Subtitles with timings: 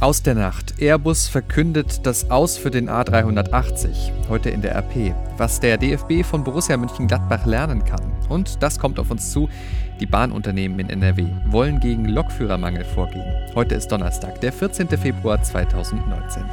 [0.00, 0.80] Aus der Nacht.
[0.80, 4.12] Airbus verkündet das Aus für den A380.
[4.28, 5.12] Heute in der RP.
[5.38, 8.12] Was der DFB von Borussia Mönchengladbach lernen kann.
[8.28, 9.48] Und das kommt auf uns zu.
[9.98, 13.26] Die Bahnunternehmen in NRW wollen gegen Lokführermangel vorgehen.
[13.56, 14.88] Heute ist Donnerstag, der 14.
[14.88, 16.44] Februar 2019.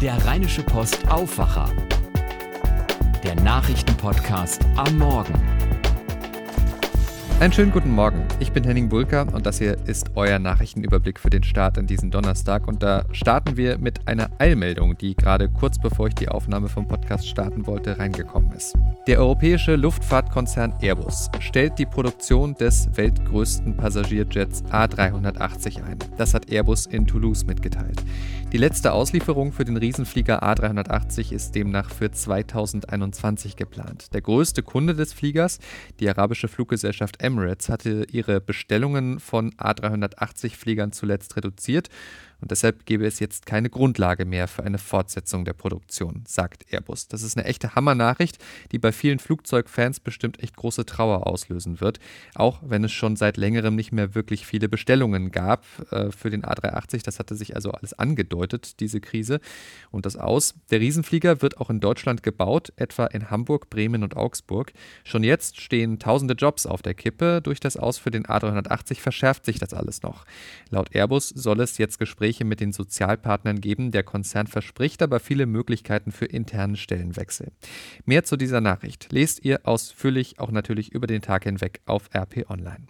[0.00, 1.68] Der Rheinische Post Aufwacher.
[3.22, 5.55] Der Nachrichtenpodcast am Morgen.
[7.38, 8.24] Einen schönen guten Morgen.
[8.40, 12.10] Ich bin Henning Bulker und das hier ist euer Nachrichtenüberblick für den Start an diesem
[12.10, 12.66] Donnerstag.
[12.66, 16.88] Und da starten wir mit einer Eilmeldung, die gerade kurz bevor ich die Aufnahme vom
[16.88, 18.74] Podcast starten wollte, reingekommen ist.
[19.06, 25.98] Der europäische Luftfahrtkonzern Airbus stellt die Produktion des weltgrößten Passagierjets A380 ein.
[26.16, 28.02] Das hat Airbus in Toulouse mitgeteilt.
[28.52, 34.14] Die letzte Auslieferung für den Riesenflieger A380 ist demnach für 2021 geplant.
[34.14, 35.58] Der größte Kunde des Fliegers,
[36.00, 41.90] die arabische Fluggesellschaft Emirates hatte ihre Bestellungen von A380-Fliegern zuletzt reduziert
[42.40, 47.08] und deshalb gäbe es jetzt keine Grundlage mehr für eine Fortsetzung der Produktion, sagt Airbus.
[47.08, 48.38] Das ist eine echte Hammernachricht,
[48.72, 51.98] die bei vielen Flugzeugfans bestimmt echt große Trauer auslösen wird,
[52.34, 56.42] auch wenn es schon seit längerem nicht mehr wirklich viele Bestellungen gab äh, für den
[56.42, 57.04] A380.
[57.04, 59.40] Das hatte sich also alles angedeutet, diese Krise
[59.90, 60.54] und das Aus.
[60.70, 64.72] Der Riesenflieger wird auch in Deutschland gebaut, etwa in Hamburg, Bremen und Augsburg.
[65.04, 67.40] Schon jetzt stehen tausende Jobs auf der Kippe.
[67.42, 70.26] Durch das Aus für den A380 verschärft sich das alles noch.
[70.70, 73.92] Laut Airbus soll es jetzt Gespräche Gespräche mit den Sozialpartnern geben.
[73.92, 77.52] Der Konzern verspricht aber viele Möglichkeiten für interne Stellenwechsel.
[78.04, 82.50] Mehr zu dieser Nachricht lest ihr ausführlich auch natürlich über den Tag hinweg auf RP
[82.50, 82.88] Online.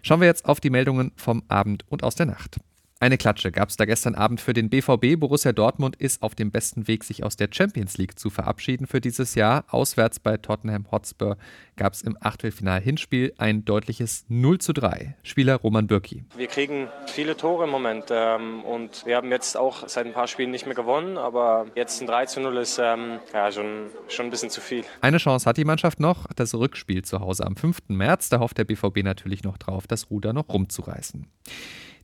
[0.00, 2.58] Schauen wir jetzt auf die Meldungen vom Abend und aus der Nacht.
[3.00, 5.20] Eine Klatsche gab es da gestern Abend für den BVB.
[5.20, 9.00] Borussia Dortmund ist auf dem besten Weg, sich aus der Champions League zu verabschieden für
[9.00, 9.66] dieses Jahr.
[9.68, 11.36] Auswärts bei Tottenham Hotspur
[11.76, 15.14] gab es im Achtelfinal-Hinspiel ein deutliches 0 zu 3.
[15.22, 16.24] Spieler Roman Bürki.
[16.36, 20.26] Wir kriegen viele Tore im Moment ähm, und wir haben jetzt auch seit ein paar
[20.26, 24.26] Spielen nicht mehr gewonnen, aber jetzt ein 3 zu 0 ist ähm, ja, schon, schon
[24.26, 24.82] ein bisschen zu viel.
[25.02, 27.78] Eine Chance hat die Mannschaft noch, das Rückspiel zu Hause am 5.
[27.90, 28.28] März.
[28.28, 31.28] Da hofft der BVB natürlich noch drauf, das Ruder noch rumzureißen.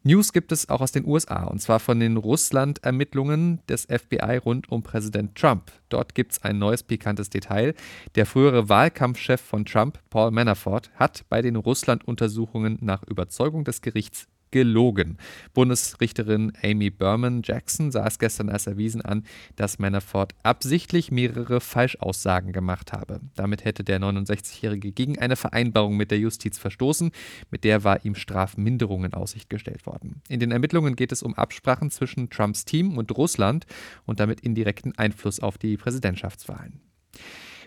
[0.06, 4.70] News gibt es auch aus den USA, und zwar von den Russland-Ermittlungen des FBI rund
[4.70, 5.72] um Präsident Trump.
[5.88, 7.74] Dort gibt es ein neues pikantes Detail.
[8.14, 14.28] Der frühere Wahlkampfchef von Trump, Paul Manafort, hat bei den Russland-Untersuchungen nach Überzeugung des Gerichts
[14.54, 15.18] gelogen.
[15.52, 19.24] Bundesrichterin Amy Berman Jackson saß gestern als erwiesen an,
[19.56, 23.18] dass Manafort absichtlich mehrere Falschaussagen gemacht habe.
[23.34, 27.10] Damit hätte der 69-Jährige gegen eine Vereinbarung mit der Justiz verstoßen,
[27.50, 30.22] mit der war ihm Strafminderung in Aussicht gestellt worden.
[30.28, 33.66] In den Ermittlungen geht es um Absprachen zwischen Trumps Team und Russland
[34.06, 36.80] und damit indirekten Einfluss auf die Präsidentschaftswahlen.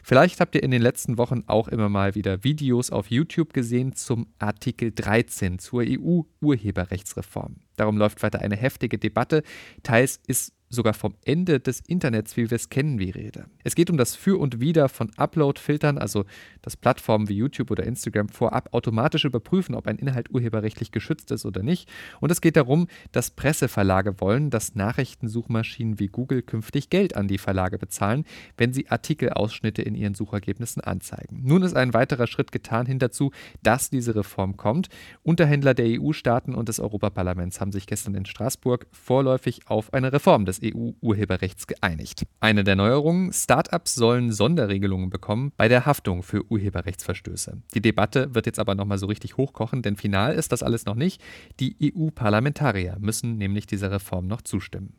[0.07, 3.93] Vielleicht habt ihr in den letzten Wochen auch immer mal wieder Videos auf YouTube gesehen
[3.93, 7.57] zum Artikel 13 zur EU-Urheberrechtsreform.
[7.75, 9.43] Darum läuft weiter eine heftige Debatte.
[9.83, 13.45] Teils ist sogar vom Ende des Internets, wie wir es kennen, wie Rede.
[13.63, 16.25] Es geht um das Für und Wider von Upload-Filtern, also
[16.61, 21.45] dass Plattformen wie YouTube oder Instagram vorab automatisch überprüfen, ob ein Inhalt urheberrechtlich geschützt ist
[21.45, 21.89] oder nicht.
[22.19, 27.37] Und es geht darum, dass Presseverlage wollen, dass Nachrichtensuchmaschinen wie Google künftig Geld an die
[27.37, 28.25] Verlage bezahlen,
[28.57, 31.41] wenn sie Artikelausschnitte in ihren Suchergebnissen anzeigen.
[31.43, 33.31] Nun ist ein weiterer Schritt getan hin dazu,
[33.63, 34.89] dass diese Reform kommt.
[35.23, 40.45] Unterhändler der EU-Staaten und des Europaparlaments haben sich gestern in Straßburg vorläufig auf eine Reform
[40.45, 42.23] des des EU-Urheberrechts geeinigt.
[42.39, 47.61] Eine der Neuerungen, Startups sollen Sonderregelungen bekommen bei der Haftung für Urheberrechtsverstöße.
[47.73, 50.95] Die Debatte wird jetzt aber nochmal so richtig hochkochen, denn final ist das alles noch
[50.95, 51.21] nicht.
[51.59, 54.93] Die EU-Parlamentarier müssen nämlich dieser Reform noch zustimmen.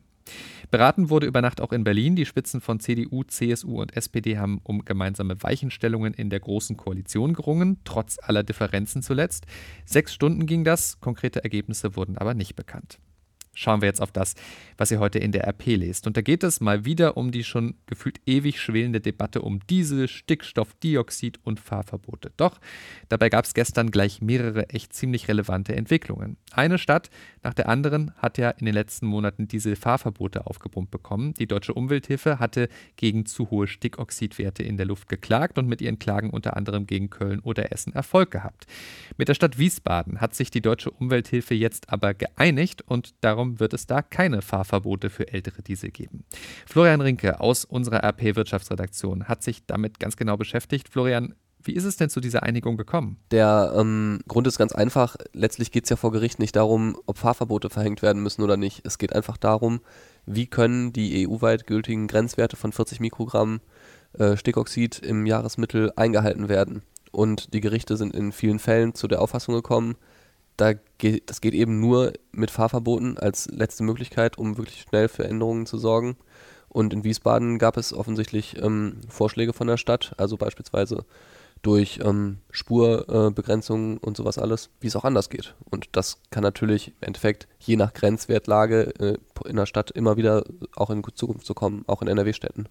[0.69, 2.15] Beraten wurde über Nacht auch in Berlin.
[2.15, 7.33] Die Spitzen von CDU, CSU und SPD haben um gemeinsame Weichenstellungen in der Großen Koalition
[7.33, 9.47] gerungen, trotz aller Differenzen zuletzt.
[9.85, 12.99] Sechs Stunden ging das, konkrete Ergebnisse wurden aber nicht bekannt
[13.59, 14.35] schauen wir jetzt auf das,
[14.77, 16.07] was ihr heute in der RP lest.
[16.07, 20.07] Und da geht es mal wieder um die schon gefühlt ewig schwelende Debatte um Diesel,
[20.07, 22.31] Stickstoffdioxid und Fahrverbote.
[22.37, 22.59] Doch
[23.09, 26.37] dabei gab es gestern gleich mehrere echt ziemlich relevante Entwicklungen.
[26.51, 27.09] Eine Stadt
[27.43, 31.33] nach der anderen hat ja in den letzten Monaten Dieselfahrverbote aufgepumpt bekommen.
[31.33, 35.99] Die Deutsche Umwelthilfe hatte gegen zu hohe Stickoxidwerte in der Luft geklagt und mit ihren
[35.99, 38.67] Klagen unter anderem gegen Köln oder Essen Erfolg gehabt.
[39.17, 43.59] Mit der Stadt Wiesbaden hat sich die Deutsche Umwelthilfe jetzt aber geeinigt und darum Darum
[43.59, 46.23] wird es da keine Fahrverbote für ältere Diesel geben.
[46.67, 50.87] Florian Rinke aus unserer RP Wirtschaftsredaktion hat sich damit ganz genau beschäftigt.
[50.89, 53.17] Florian, wie ist es denn zu dieser Einigung gekommen?
[53.31, 55.15] Der ähm, Grund ist ganz einfach.
[55.33, 58.85] Letztlich geht es ja vor Gericht nicht darum, ob Fahrverbote verhängt werden müssen oder nicht.
[58.85, 59.81] Es geht einfach darum,
[60.25, 63.61] wie können die EU-weit gültigen Grenzwerte von 40 Mikrogramm
[64.13, 66.83] äh, Stickoxid im Jahresmittel eingehalten werden.
[67.11, 69.95] Und die Gerichte sind in vielen Fällen zu der Auffassung gekommen,
[70.59, 75.25] da geht, das geht eben nur mit Fahrverboten als letzte Möglichkeit, um wirklich schnell für
[75.25, 76.17] Änderungen zu sorgen.
[76.67, 81.05] Und in Wiesbaden gab es offensichtlich ähm, Vorschläge von der Stadt, also beispielsweise
[81.61, 85.55] durch ähm, Spurbegrenzungen äh, und sowas alles, wie es auch anders geht.
[85.69, 89.17] Und das kann natürlich im Endeffekt je nach Grenzwertlage äh,
[89.47, 90.43] in der Stadt immer wieder
[90.75, 92.67] auch in Zukunft zu kommen, auch in NRW-Städten.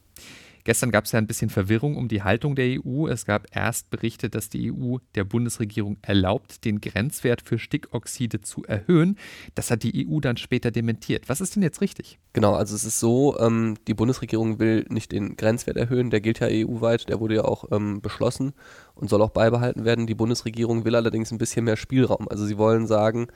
[0.68, 3.08] Gestern gab es ja ein bisschen Verwirrung um die Haltung der EU.
[3.08, 8.64] Es gab erst Berichte, dass die EU der Bundesregierung erlaubt, den Grenzwert für Stickoxide zu
[8.64, 9.16] erhöhen.
[9.54, 11.30] Das hat die EU dann später dementiert.
[11.30, 12.18] Was ist denn jetzt richtig?
[12.34, 16.40] Genau, also es ist so, ähm, die Bundesregierung will nicht den Grenzwert erhöhen, der gilt
[16.40, 18.52] ja EU-weit, der wurde ja auch ähm, beschlossen
[18.94, 20.06] und soll auch beibehalten werden.
[20.06, 22.28] Die Bundesregierung will allerdings ein bisschen mehr Spielraum.
[22.28, 23.28] Also sie wollen sagen,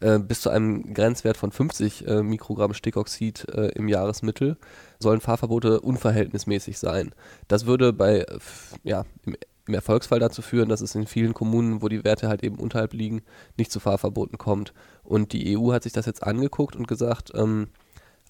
[0.00, 4.56] äh, bis zu einem Grenzwert von 50 äh, Mikrogramm Stickoxid äh, im Jahresmittel
[4.98, 7.14] sollen Fahrverbote unverhältnismäßig sein.
[7.46, 8.26] Das würde bei,
[8.82, 9.36] ja, im,
[9.66, 12.94] im Erfolgsfall dazu führen, dass es in vielen Kommunen, wo die Werte halt eben unterhalb
[12.94, 13.22] liegen,
[13.56, 14.72] nicht zu Fahrverboten kommt.
[15.04, 17.68] Und die EU hat sich das jetzt angeguckt und gesagt, ähm,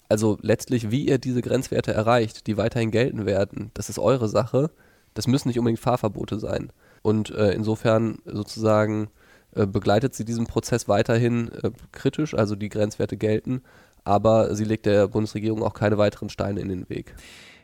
[0.09, 4.71] also letztlich, wie ihr diese Grenzwerte erreicht, die weiterhin gelten werden, das ist eure Sache.
[5.13, 6.71] Das müssen nicht unbedingt Fahrverbote sein.
[7.01, 9.09] Und äh, insofern sozusagen
[9.55, 13.61] äh, begleitet sie diesen Prozess weiterhin äh, kritisch, also die Grenzwerte gelten,
[14.03, 17.15] aber sie legt der Bundesregierung auch keine weiteren Steine in den Weg.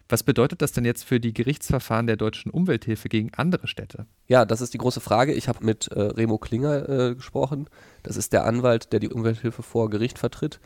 [0.08, 4.06] Was bedeutet das denn jetzt für die Gerichtsverfahren der deutschen Umwelthilfe gegen andere Städte?
[4.28, 5.34] Ja, das ist die große Frage.
[5.34, 7.68] Ich habe mit äh, Remo Klinger äh, gesprochen.
[8.04, 10.60] Das ist der Anwalt, der die Umwelthilfe vor Gericht vertritt.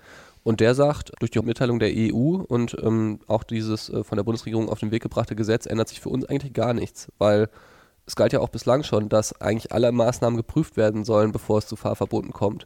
[0.43, 4.23] Und der sagt, durch die Mitteilung der EU und ähm, auch dieses äh, von der
[4.23, 7.49] Bundesregierung auf den Weg gebrachte Gesetz ändert sich für uns eigentlich gar nichts, weil
[8.05, 11.67] es galt ja auch bislang schon, dass eigentlich alle Maßnahmen geprüft werden sollen, bevor es
[11.67, 12.65] zu Fahrverboten kommt.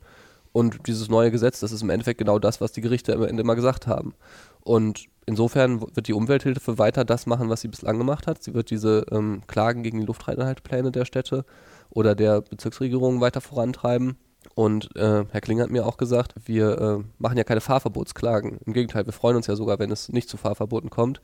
[0.54, 3.42] Und dieses neue Gesetz, das ist im Endeffekt genau das, was die Gerichte am Ende
[3.42, 4.14] immer gesagt haben.
[4.62, 8.44] Und insofern wird die Umwelthilfe weiter das machen, was sie bislang gemacht hat.
[8.44, 11.44] Sie wird diese ähm, Klagen gegen die Luftreinhaltepläne der Städte
[11.90, 14.16] oder der Bezirksregierung weiter vorantreiben.
[14.56, 18.60] Und äh, Herr Kling hat mir auch gesagt, wir äh, machen ja keine Fahrverbotsklagen.
[18.66, 21.20] Im Gegenteil, wir freuen uns ja sogar, wenn es nicht zu Fahrverboten kommt.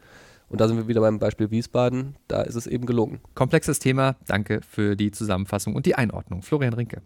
[0.48, 2.16] Und da sind wir wieder beim Beispiel Wiesbaden.
[2.28, 3.20] Da ist es eben gelungen.
[3.36, 4.16] Komplexes Thema.
[4.26, 6.42] Danke für die Zusammenfassung und die Einordnung.
[6.42, 7.04] Florian Rinke.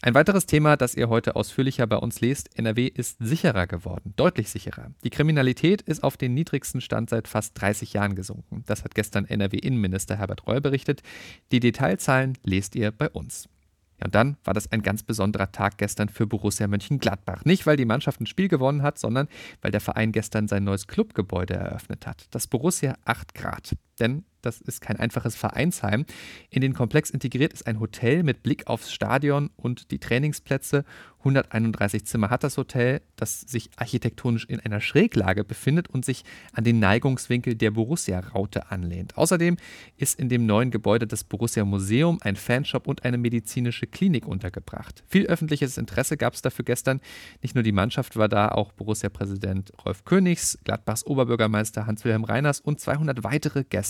[0.00, 4.48] Ein weiteres Thema, das ihr heute ausführlicher bei uns lest, NRW ist sicherer geworden, deutlich
[4.48, 4.92] sicherer.
[5.02, 8.62] Die Kriminalität ist auf den niedrigsten Stand seit fast 30 Jahren gesunken.
[8.66, 11.02] Das hat gestern NRW-Innenminister Herbert Reul berichtet.
[11.50, 13.48] Die Detailzahlen lest ihr bei uns.
[13.98, 17.44] Ja, und dann war das ein ganz besonderer Tag gestern für Borussia Mönchengladbach.
[17.44, 19.26] Nicht, weil die Mannschaft ein Spiel gewonnen hat, sondern
[19.62, 22.26] weil der Verein gestern sein neues Clubgebäude eröffnet hat.
[22.30, 23.74] Das Borussia 8 Grad.
[23.98, 26.04] Denn das ist kein einfaches Vereinsheim.
[26.50, 30.84] In den Komplex integriert ist ein Hotel mit Blick aufs Stadion und die Trainingsplätze.
[31.18, 36.22] 131 Zimmer hat das Hotel, das sich architektonisch in einer Schräglage befindet und sich
[36.52, 39.18] an den Neigungswinkel der Borussia-Raute anlehnt.
[39.18, 39.56] Außerdem
[39.96, 45.02] ist in dem neuen Gebäude das Borussia Museum, ein Fanshop und eine medizinische Klinik untergebracht.
[45.08, 47.00] Viel öffentliches Interesse gab es dafür gestern.
[47.42, 52.78] Nicht nur die Mannschaft war da, auch Borussia-Präsident Rolf Königs, Gladbachs Oberbürgermeister Hans-Wilhelm Reiners und
[52.78, 53.87] 200 weitere Gäste.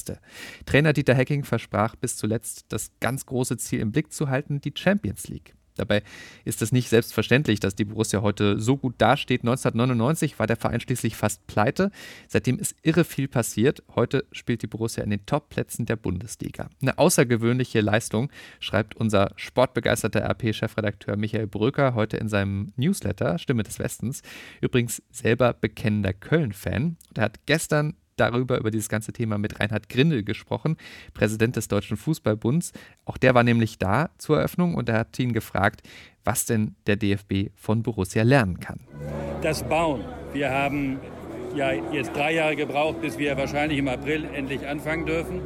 [0.67, 4.73] Trainer Dieter Hecking versprach bis zuletzt das ganz große Ziel im Blick zu halten, die
[4.75, 5.55] Champions League.
[5.79, 6.03] Dabei
[6.45, 9.43] ist es nicht selbstverständlich, dass die Borussia heute so gut dasteht.
[9.43, 11.91] 1999 war der Verein schließlich fast pleite.
[12.27, 13.83] Seitdem ist irre viel passiert.
[13.95, 16.69] Heute spielt die Borussia in den Top-Plätzen der Bundesliga.
[16.83, 23.79] Eine außergewöhnliche Leistung, schreibt unser sportbegeisterter RP-Chefredakteur Michael Bröker heute in seinem Newsletter Stimme des
[23.79, 24.23] Westens.
[24.61, 26.97] Übrigens selber bekennender Köln-Fan.
[27.15, 30.77] Er hat gestern darüber, über dieses ganze Thema mit Reinhard Grindel gesprochen,
[31.15, 32.73] Präsident des Deutschen Fußballbunds.
[33.05, 35.83] Auch der war nämlich da zur Eröffnung und er hat ihn gefragt,
[36.25, 38.81] was denn der DFB von Borussia lernen kann.
[39.43, 40.05] Das Bauen.
[40.33, 40.99] Wir haben
[41.55, 45.41] ja jetzt drei Jahre gebraucht, bis wir wahrscheinlich im April endlich anfangen dürfen.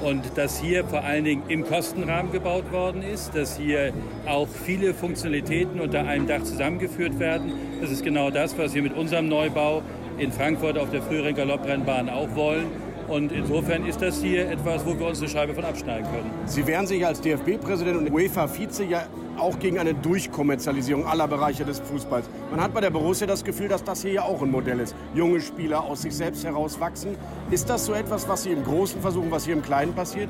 [0.00, 3.92] Und dass hier vor allen Dingen im Kostenrahmen gebaut worden ist, dass hier
[4.26, 7.52] auch viele Funktionalitäten unter einem Dach zusammengeführt werden.
[7.82, 9.82] Das ist genau das, was wir mit unserem Neubau
[10.20, 12.66] in Frankfurt auf der früheren Galopprennbahn auch wollen.
[13.08, 16.30] Und insofern ist das hier etwas, wo wir uns eine Scheibe von abschneiden können.
[16.44, 19.02] Sie wehren sich als DFB-Präsident und UEFA-Vize ja
[19.36, 22.28] auch gegen eine Durchkommerzialisierung aller Bereiche des Fußballs.
[22.50, 24.94] Man hat bei der Borussia das Gefühl, dass das hier ja auch ein Modell ist.
[25.14, 27.16] Junge Spieler aus sich selbst herauswachsen.
[27.50, 30.28] Ist das so etwas, was Sie im Großen versuchen, was hier im Kleinen passiert?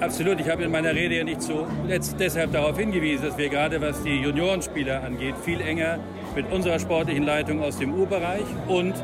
[0.00, 0.38] Absolut.
[0.40, 4.02] Ich habe in meiner Rede ja nicht zuletzt deshalb darauf hingewiesen, dass wir gerade was
[4.02, 5.98] die Juniorenspieler angeht, viel enger
[6.36, 8.94] mit unserer sportlichen Leitung aus dem U-Bereich und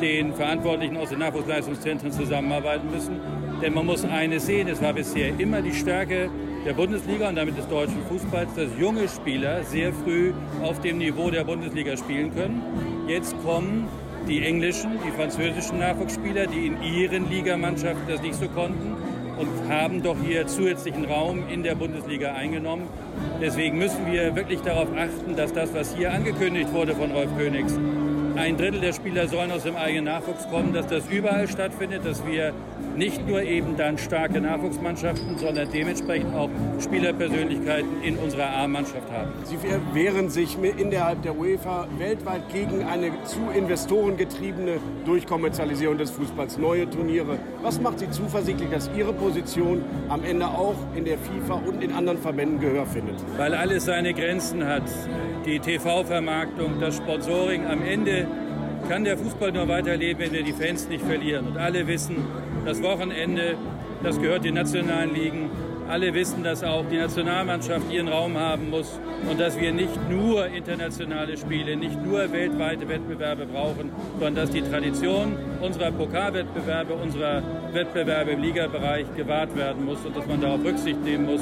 [0.00, 3.20] den Verantwortlichen aus den Nachwuchsleistungszentren zusammenarbeiten müssen.
[3.60, 6.30] Denn man muss eines sehen, es war bisher immer die Stärke
[6.64, 11.30] der Bundesliga und damit des deutschen Fußballs, dass junge Spieler sehr früh auf dem Niveau
[11.30, 12.62] der Bundesliga spielen können.
[13.06, 13.86] Jetzt kommen
[14.26, 18.96] die englischen, die französischen Nachwuchsspieler, die in ihren Ligamannschaften das nicht so konnten
[19.38, 22.88] und haben doch hier zusätzlichen Raum in der Bundesliga eingenommen.
[23.40, 27.78] Deswegen müssen wir wirklich darauf achten, dass das, was hier angekündigt wurde von Rolf Königs,
[28.36, 32.24] ein Drittel der Spieler sollen aus dem eigenen Nachwuchs kommen, dass das überall stattfindet, dass
[32.26, 32.52] wir
[32.98, 36.50] nicht nur eben dann starke Nachwuchsmannschaften, sondern dementsprechend auch
[36.80, 39.30] Spielerpersönlichkeiten in unserer A-Mannschaft haben.
[39.44, 39.56] Sie
[39.94, 46.90] wehren sich innerhalb der UEFA weltweit gegen eine zu Investoren getriebene Durchkommerzialisierung des Fußballs, neue
[46.90, 47.38] Turniere.
[47.62, 51.92] Was macht Sie zuversichtlich, dass Ihre Position am Ende auch in der FIFA und in
[51.92, 53.16] anderen Verbänden Gehör findet?
[53.36, 54.82] Weil alles seine Grenzen hat.
[55.46, 58.26] Die TV-Vermarktung, das Sponsoring am Ende
[58.88, 61.46] kann der Fußball nur weiterleben, wenn wir die Fans nicht verlieren.
[61.48, 62.16] Und alle wissen,
[62.64, 63.56] das Wochenende,
[64.02, 65.50] das gehört den nationalen Ligen.
[65.88, 69.00] Alle wissen, dass auch die Nationalmannschaft ihren Raum haben muss
[69.30, 74.60] und dass wir nicht nur internationale Spiele, nicht nur weltweite Wettbewerbe brauchen, sondern dass die
[74.60, 81.02] Tradition unserer Pokalwettbewerbe, unserer Wettbewerbe im Ligabereich gewahrt werden muss und dass man darauf Rücksicht
[81.04, 81.40] nehmen muss.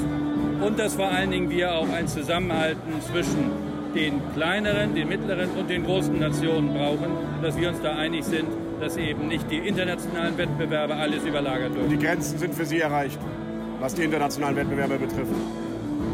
[0.65, 3.51] Und dass vor allen Dingen wir auch ein Zusammenhalten zwischen
[3.93, 8.47] den kleineren, den mittleren und den großen Nationen brauchen, dass wir uns da einig sind,
[8.79, 11.91] dass eben nicht die internationalen Wettbewerbe alles überlagert wird.
[11.91, 13.19] Die Grenzen sind für Sie erreicht,
[13.79, 15.33] was die internationalen Wettbewerbe betrifft.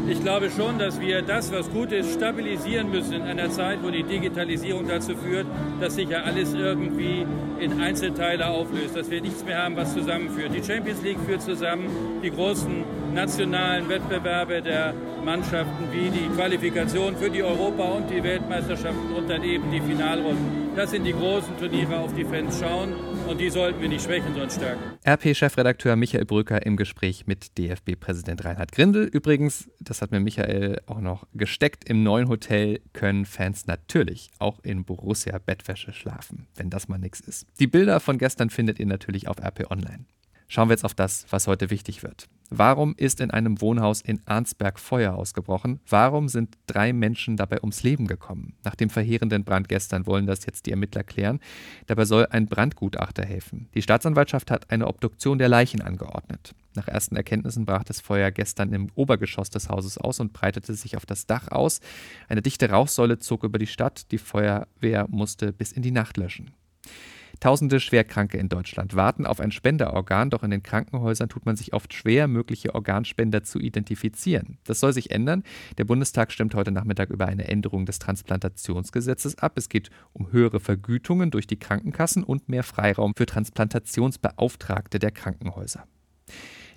[0.06, 3.88] Ich glaube schon, dass wir das, was gut ist, stabilisieren müssen in einer Zeit, wo
[3.88, 5.46] die Digitalisierung dazu führt,
[5.80, 7.26] dass sich ja alles irgendwie
[7.58, 10.54] in Einzelteile auflöst, dass wir nichts mehr haben, was zusammenführt.
[10.54, 11.88] Die Champions League führt zusammen
[12.22, 14.92] die großen nationalen Wettbewerbe der
[15.24, 20.63] Mannschaften wie die Qualifikation für die Europa- und die Weltmeisterschaften und dann eben die Finalrunden.
[20.76, 22.94] Das sind die großen Turniere, auf die Fans schauen
[23.28, 24.82] und die sollten wir nicht schwächen, sondern stärken.
[25.04, 29.04] RP-Chefredakteur Michael Brücker im Gespräch mit DFB-Präsident Reinhard Grindel.
[29.04, 34.58] Übrigens, das hat mir Michael auch noch gesteckt, im neuen Hotel können Fans natürlich auch
[34.64, 37.46] in Borussia-Bettwäsche schlafen, wenn das mal nichts ist.
[37.60, 40.06] Die Bilder von gestern findet ihr natürlich auf RP Online.
[40.48, 42.26] Schauen wir jetzt auf das, was heute wichtig wird.
[42.56, 45.80] Warum ist in einem Wohnhaus in Arnsberg Feuer ausgebrochen?
[45.88, 48.54] Warum sind drei Menschen dabei ums Leben gekommen?
[48.62, 51.40] Nach dem verheerenden Brand gestern wollen das jetzt die Ermittler klären.
[51.88, 53.68] Dabei soll ein Brandgutachter helfen.
[53.74, 56.54] Die Staatsanwaltschaft hat eine Obduktion der Leichen angeordnet.
[56.76, 60.96] Nach ersten Erkenntnissen brach das Feuer gestern im Obergeschoss des Hauses aus und breitete sich
[60.96, 61.80] auf das Dach aus.
[62.28, 64.12] Eine dichte Rauchsäule zog über die Stadt.
[64.12, 66.52] Die Feuerwehr musste bis in die Nacht löschen.
[67.44, 71.74] Tausende Schwerkranke in Deutschland warten auf ein Spenderorgan, doch in den Krankenhäusern tut man sich
[71.74, 74.56] oft schwer, mögliche Organspender zu identifizieren.
[74.64, 75.42] Das soll sich ändern.
[75.76, 79.58] Der Bundestag stimmt heute Nachmittag über eine Änderung des Transplantationsgesetzes ab.
[79.58, 85.84] Es geht um höhere Vergütungen durch die Krankenkassen und mehr Freiraum für Transplantationsbeauftragte der Krankenhäuser.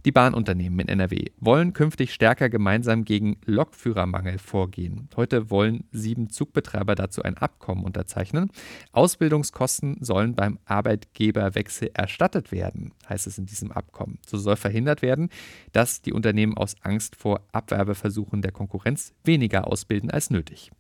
[0.06, 5.10] Die Bahnunternehmen in NRW wollen künftig stärker gemeinsam gegen Lokführermangel vorgehen.
[5.16, 8.52] Heute wollen sieben Zugbetreiber dazu ein Abkommen unterzeichnen.
[8.92, 14.20] Ausbildungskosten sollen beim Arbeitgeberwechsel erstattet werden, heißt es in diesem Abkommen.
[14.26, 15.30] So soll verhindert werden,
[15.72, 20.72] dass die Unternehmen aus Angst vor Abwerbeversuchen der Konkurrenz weniger ausbilden als nötig.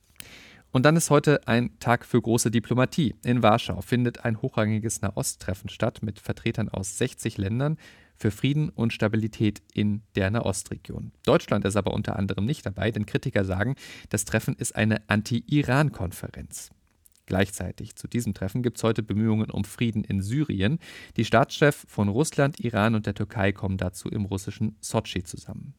[0.71, 3.15] Und dann ist heute ein Tag für große Diplomatie.
[3.23, 7.77] In Warschau findet ein hochrangiges Nahosttreffen statt mit Vertretern aus 60 Ländern
[8.17, 11.11] für Frieden und Stabilität in der Nahostregion.
[11.23, 13.75] Deutschland ist aber unter anderem nicht dabei, denn Kritiker sagen,
[14.09, 16.71] das Treffen ist eine Anti-Iran-Konferenz.
[17.27, 20.79] Gleichzeitig zu diesem Treffen gibt es heute Bemühungen um Frieden in Syrien.
[21.17, 25.73] Die Staatschefs von Russland, Iran und der Türkei kommen dazu im russischen Sochi zusammen.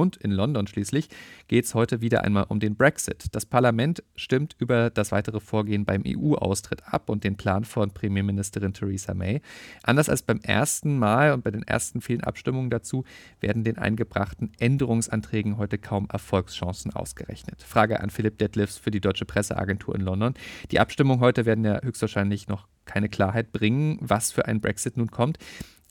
[0.00, 1.10] Und in London schließlich
[1.46, 3.26] geht es heute wieder einmal um den Brexit.
[3.32, 8.72] Das Parlament stimmt über das weitere Vorgehen beim EU-Austritt ab und den Plan von Premierministerin
[8.72, 9.42] Theresa May.
[9.82, 13.04] Anders als beim ersten Mal und bei den ersten vielen Abstimmungen dazu
[13.40, 17.62] werden den eingebrachten Änderungsanträgen heute kaum Erfolgschancen ausgerechnet.
[17.62, 20.32] Frage an Philipp Detlefs für die Deutsche Presseagentur in London.
[20.70, 25.10] Die Abstimmungen heute werden ja höchstwahrscheinlich noch keine Klarheit bringen, was für ein Brexit nun
[25.10, 25.36] kommt.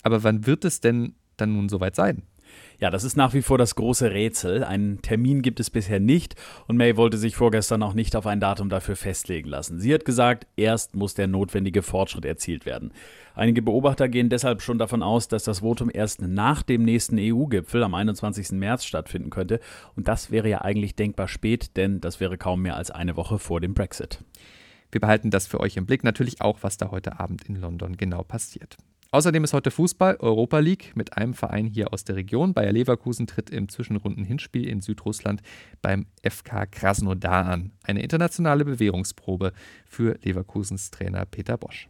[0.01, 2.23] Aber wann wird es denn dann nun soweit sein?
[2.79, 4.63] Ja, das ist nach wie vor das große Rätsel.
[4.63, 6.35] Einen Termin gibt es bisher nicht
[6.67, 9.81] und May wollte sich vorgestern auch nicht auf ein Datum dafür festlegen lassen.
[9.81, 12.93] Sie hat gesagt, erst muss der notwendige Fortschritt erzielt werden.
[13.35, 17.83] Einige Beobachter gehen deshalb schon davon aus, dass das Votum erst nach dem nächsten EU-Gipfel
[17.83, 18.51] am 21.
[18.51, 19.59] März stattfinden könnte.
[19.97, 23.39] Und das wäre ja eigentlich denkbar spät, denn das wäre kaum mehr als eine Woche
[23.39, 24.23] vor dem Brexit.
[24.91, 27.97] Wir behalten das für euch im Blick, natürlich auch, was da heute Abend in London
[27.97, 28.77] genau passiert.
[29.11, 32.53] Außerdem ist heute Fußball Europa League mit einem Verein hier aus der Region.
[32.53, 35.41] Bayer Leverkusen tritt im Zwischenrunden-Hinspiel in Südrussland
[35.81, 37.71] beim FK Krasnodar an.
[37.81, 39.53] Eine internationale Bewährungsprobe
[39.87, 41.89] für Leverkusens Trainer Peter Bosch.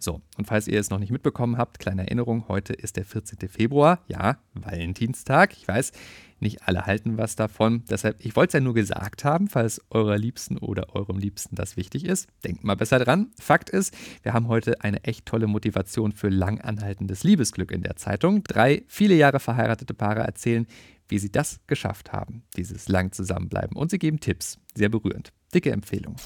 [0.00, 3.48] So, und falls ihr es noch nicht mitbekommen habt, kleine Erinnerung, heute ist der 14.
[3.48, 5.52] Februar, ja, Valentinstag.
[5.52, 5.92] Ich weiß,
[6.38, 7.84] Nicht alle halten was davon.
[7.88, 11.76] Deshalb, ich wollte es ja nur gesagt haben, falls eurer Liebsten oder eurem Liebsten das
[11.76, 12.28] wichtig ist.
[12.44, 13.30] Denkt mal besser dran.
[13.40, 18.42] Fakt ist, wir haben heute eine echt tolle Motivation für langanhaltendes Liebesglück in der Zeitung.
[18.44, 20.66] Drei viele Jahre verheiratete Paare erzählen,
[21.08, 23.76] wie sie das geschafft haben, dieses lang zusammenbleiben.
[23.76, 24.58] Und sie geben Tipps.
[24.74, 25.32] Sehr berührend.
[25.54, 26.16] Dicke Empfehlung.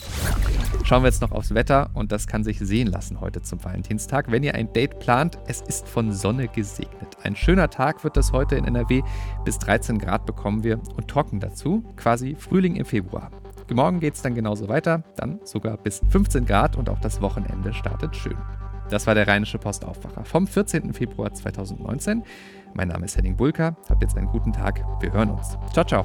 [0.85, 4.31] Schauen wir jetzt noch aufs Wetter und das kann sich sehen lassen heute zum Valentinstag.
[4.31, 7.17] Wenn ihr ein Date plant, es ist von Sonne gesegnet.
[7.23, 9.03] Ein schöner Tag wird das heute in NRW.
[9.45, 11.85] Bis 13 Grad bekommen wir und trocken dazu.
[11.97, 13.31] Quasi Frühling im Februar.
[13.73, 17.73] Morgen geht es dann genauso weiter, dann sogar bis 15 Grad und auch das Wochenende
[17.73, 18.37] startet schön.
[18.91, 20.93] Das war der Rheinische Postaufwacher vom 14.
[20.93, 22.25] Februar 2019.
[22.75, 23.77] Mein Name ist Henning Bulka.
[23.89, 24.85] Habt jetzt einen guten Tag.
[25.00, 25.57] Wir hören uns.
[25.73, 26.05] Ciao, ciao.